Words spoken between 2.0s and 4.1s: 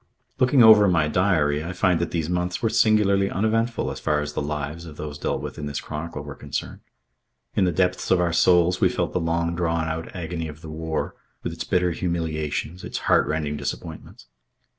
these months were singularly uneventful as